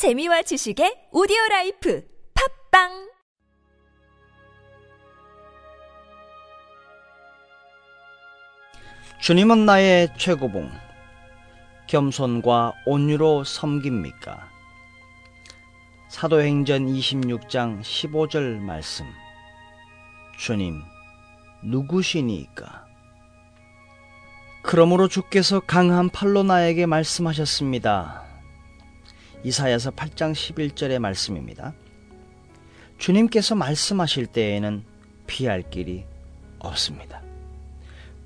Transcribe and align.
재미와 0.00 0.40
지식의 0.40 1.12
오디오 1.12 1.36
life 1.50 2.02
팟빵 2.70 3.10
주님은 9.20 9.66
나의 9.66 10.08
최고봉, 10.16 10.70
겸손과 11.86 12.72
온유로 12.86 13.44
섬깁니까? 13.44 14.48
사도행전 16.08 16.86
26장 16.86 17.82
15절 17.82 18.58
말씀. 18.58 19.04
주님, 20.38 20.80
누구시니이까? 21.62 22.86
그러므로 24.62 25.08
주께서 25.08 25.60
강한 25.60 26.08
팔로 26.08 26.42
나에게 26.42 26.86
말씀하셨습니다. 26.86 28.29
이사야서 29.42 29.92
8장 29.92 30.32
11절의 30.32 30.98
말씀입니다. 30.98 31.74
주님께서 32.98 33.54
말씀하실 33.54 34.26
때에는 34.26 34.84
피할 35.26 35.68
길이 35.70 36.04
없습니다. 36.58 37.22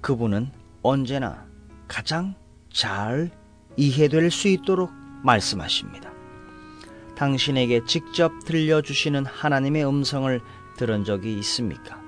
그분은 0.00 0.50
언제나 0.82 1.46
가장 1.86 2.34
잘 2.72 3.30
이해될 3.76 4.30
수 4.30 4.48
있도록 4.48 4.90
말씀하십니다. 5.22 6.12
당신에게 7.16 7.84
직접 7.86 8.32
들려주시는 8.44 9.24
하나님의 9.24 9.86
음성을 9.86 10.40
들은 10.76 11.04
적이 11.04 11.38
있습니까? 11.38 12.03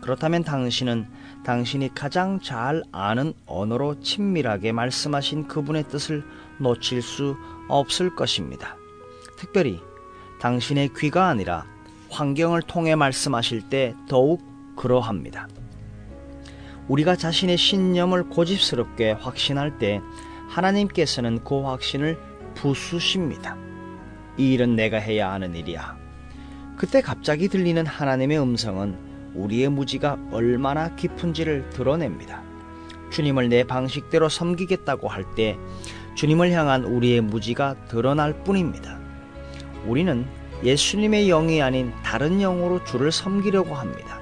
그렇다면 0.00 0.44
당신은 0.44 1.06
당신이 1.44 1.94
가장 1.94 2.40
잘 2.40 2.82
아는 2.92 3.32
언어로 3.46 4.00
친밀하게 4.00 4.72
말씀하신 4.72 5.48
그분의 5.48 5.84
뜻을 5.88 6.24
놓칠 6.58 7.02
수 7.02 7.36
없을 7.68 8.14
것입니다. 8.14 8.76
특별히 9.36 9.80
당신의 10.40 10.90
귀가 10.96 11.28
아니라 11.28 11.66
환경을 12.10 12.62
통해 12.62 12.94
말씀하실 12.94 13.68
때 13.68 13.94
더욱 14.08 14.42
그러합니다. 14.76 15.48
우리가 16.88 17.16
자신의 17.16 17.56
신념을 17.56 18.28
고집스럽게 18.30 19.12
확신할 19.12 19.78
때 19.78 20.00
하나님께서는 20.48 21.44
그 21.44 21.62
확신을 21.62 22.18
부수십니다. 22.54 23.56
이 24.38 24.54
일은 24.54 24.74
내가 24.74 24.98
해야 24.98 25.30
하는 25.30 25.54
일이야. 25.54 25.96
그때 26.76 27.02
갑자기 27.02 27.48
들리는 27.48 27.84
하나님의 27.84 28.40
음성은 28.40 29.07
우리의 29.34 29.68
무지가 29.68 30.18
얼마나 30.30 30.94
깊은지를 30.94 31.70
드러냅니다. 31.70 32.42
주님을 33.10 33.48
내 33.48 33.64
방식대로 33.64 34.28
섬기겠다고 34.28 35.08
할 35.08 35.24
때 35.34 35.58
주님을 36.14 36.50
향한 36.50 36.84
우리의 36.84 37.20
무지가 37.20 37.76
드러날 37.86 38.42
뿐입니다. 38.42 38.98
우리는 39.86 40.26
예수님의 40.64 41.28
영이 41.28 41.62
아닌 41.62 41.92
다른 42.02 42.38
영으로 42.40 42.82
주를 42.84 43.12
섬기려고 43.12 43.74
합니다. 43.76 44.18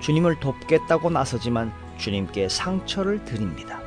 주님을 0.00 0.40
돕겠다고 0.40 1.10
나서지만 1.10 1.70
주님께 1.98 2.48
상처를 2.48 3.24
드립니다. 3.26 3.80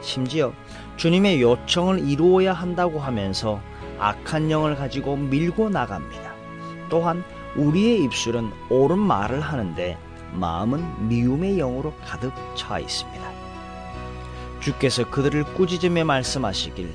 심지어 0.00 0.52
주님의 0.96 1.40
요청을 1.40 2.08
이루어야 2.08 2.52
한다고 2.52 2.98
하면서 2.98 3.60
악한 4.00 4.50
영을 4.50 4.74
가지고 4.74 5.16
밀고 5.16 5.70
나갑니다. 5.70 6.32
또한 6.88 7.22
우리의 7.56 8.04
입술은 8.04 8.50
옳은 8.70 8.98
말을 8.98 9.40
하는데 9.40 9.98
마음은 10.32 11.08
미움의 11.08 11.56
영으로 11.56 11.92
가득 12.04 12.32
차 12.56 12.78
있습니다. 12.78 13.32
주께서 14.60 15.08
그들을 15.08 15.44
꾸짖으며 15.54 16.04
말씀하시길 16.04 16.92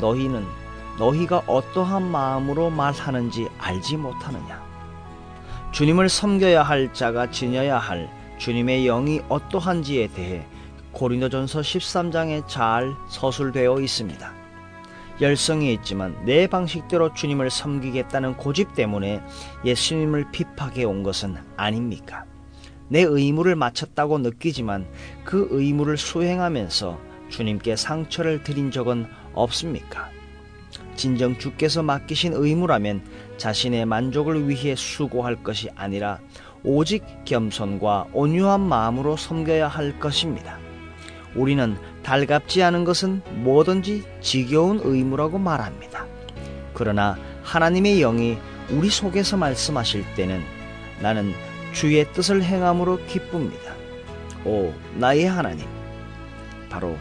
너희는 0.00 0.46
너희가 0.98 1.42
어떠한 1.46 2.10
마음으로 2.10 2.70
말하는지 2.70 3.48
알지 3.58 3.96
못하느냐. 3.96 4.64
주님을 5.72 6.08
섬겨야 6.08 6.62
할 6.62 6.92
자가 6.94 7.30
지녀야 7.30 7.78
할 7.78 8.10
주님의 8.38 8.84
영이 8.84 9.20
어떠한지에 9.28 10.08
대해 10.08 10.46
고린도전서 10.92 11.60
13장에 11.60 12.48
잘 12.48 12.94
서술되어 13.08 13.80
있습니다. 13.80 14.35
열성이 15.20 15.72
있지만 15.74 16.14
내 16.26 16.46
방식대로 16.46 17.14
주님을 17.14 17.50
섬기겠다는 17.50 18.36
고집 18.36 18.74
때문에 18.74 19.22
예수님을 19.64 20.30
핍박해 20.30 20.84
온 20.84 21.02
것은 21.02 21.36
아닙니까? 21.56 22.24
내 22.88 23.00
의무를 23.00 23.56
마쳤다고 23.56 24.18
느끼지만 24.18 24.86
그 25.24 25.48
의무를 25.50 25.96
수행하면서 25.96 27.00
주님께 27.30 27.76
상처를 27.76 28.42
드린 28.42 28.70
적은 28.70 29.06
없습니까? 29.34 30.10
진정 30.94 31.38
주께서 31.38 31.82
맡기신 31.82 32.32
의무라면 32.34 33.02
자신의 33.38 33.86
만족을 33.86 34.48
위해 34.48 34.74
수고할 34.76 35.42
것이 35.42 35.68
아니라 35.74 36.20
오직 36.62 37.04
겸손과 37.24 38.08
온유한 38.12 38.60
마음으로 38.60 39.16
섬겨야 39.16 39.68
할 39.68 39.98
것입니다. 39.98 40.65
우리는 41.36 41.76
달갑지 42.02 42.62
않은 42.62 42.84
것은 42.84 43.22
뭐든지 43.42 44.04
지겨운 44.20 44.80
의무라고 44.82 45.38
말합니다. 45.38 46.06
그러나 46.74 47.16
하나님의 47.42 48.00
영이 48.00 48.38
우리 48.70 48.90
속에서 48.90 49.36
말씀하실 49.36 50.04
때는 50.14 50.42
나는 51.00 51.32
주의 51.72 52.10
뜻을 52.12 52.42
행함으로 52.42 52.98
기쁩니다. 53.06 53.74
오, 54.44 54.72
나의 54.94 55.26
하나님. 55.26 55.66
바로 56.70 56.96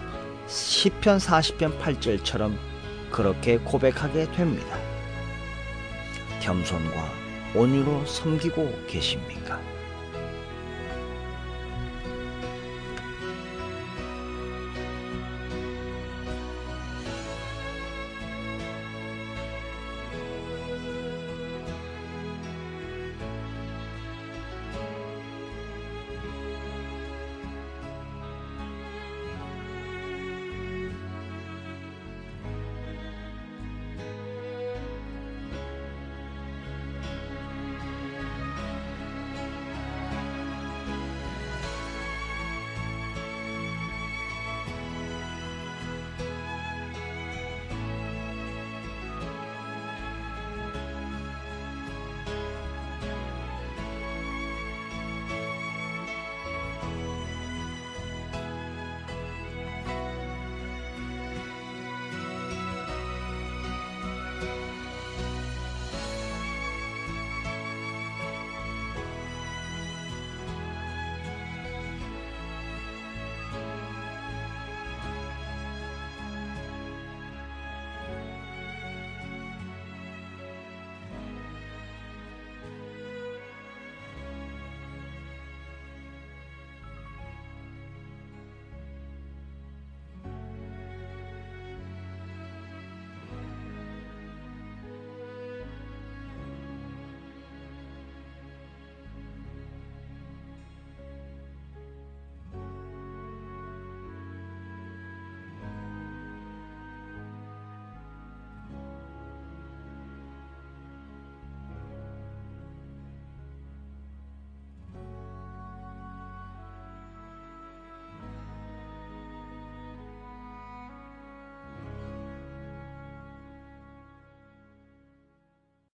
시편 0.48 1.18
40편 1.18 1.80
8절처럼 1.80 2.56
그렇게 3.12 3.58
고백하게 3.58 4.32
됩니다. 4.34 4.78
겸손과 6.42 7.10
온유로 7.56 8.06
섬기고 8.06 8.86
계십니까? 8.88 9.60